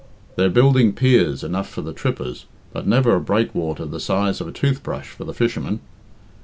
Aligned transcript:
They're 0.35 0.49
building 0.49 0.93
piers 0.93 1.43
enough 1.43 1.69
for 1.69 1.81
the 1.83 1.93
trippers, 1.93 2.47
but 2.73 2.87
never 2.87 3.13
a 3.15 3.21
breakwater 3.21 3.85
the 3.85 3.99
size 3.99 4.41
of 4.41 4.47
a 4.47 4.51
tooth 4.51 4.81
brush 4.81 5.09
for 5.09 5.25
the 5.25 5.31
fishermen. 5.35 5.79